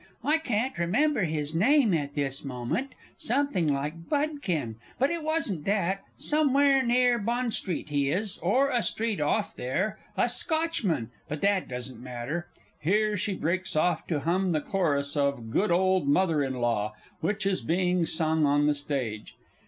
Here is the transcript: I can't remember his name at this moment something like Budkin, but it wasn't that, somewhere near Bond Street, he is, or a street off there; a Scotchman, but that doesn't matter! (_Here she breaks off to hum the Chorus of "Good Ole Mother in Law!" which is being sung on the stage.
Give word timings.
I 0.23 0.39
can't 0.39 0.79
remember 0.79 1.25
his 1.25 1.53
name 1.53 1.93
at 1.93 2.15
this 2.15 2.43
moment 2.43 2.95
something 3.19 3.71
like 3.71 4.09
Budkin, 4.09 4.77
but 4.97 5.11
it 5.11 5.21
wasn't 5.21 5.63
that, 5.65 5.99
somewhere 6.17 6.81
near 6.81 7.19
Bond 7.19 7.53
Street, 7.53 7.89
he 7.89 8.09
is, 8.09 8.39
or 8.39 8.71
a 8.71 8.81
street 8.81 9.21
off 9.21 9.55
there; 9.55 9.99
a 10.17 10.27
Scotchman, 10.27 11.11
but 11.29 11.41
that 11.41 11.67
doesn't 11.67 12.01
matter! 12.01 12.47
(_Here 12.83 13.15
she 13.15 13.35
breaks 13.35 13.75
off 13.75 14.07
to 14.07 14.21
hum 14.21 14.53
the 14.53 14.61
Chorus 14.61 15.15
of 15.15 15.51
"Good 15.51 15.69
Ole 15.69 16.03
Mother 16.03 16.41
in 16.43 16.55
Law!" 16.55 16.95
which 17.19 17.45
is 17.45 17.61
being 17.61 18.07
sung 18.07 18.43
on 18.43 18.65
the 18.65 18.73
stage. 18.73 19.35